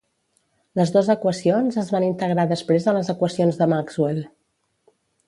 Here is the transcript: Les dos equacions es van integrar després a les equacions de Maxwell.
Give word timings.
Les 0.79 0.91
dos 0.93 1.09
equacions 1.13 1.77
es 1.81 1.91
van 1.95 2.05
integrar 2.07 2.45
després 2.53 2.87
a 2.87 2.95
les 2.97 3.13
equacions 3.15 3.61
de 3.61 3.69
Maxwell. 3.75 4.23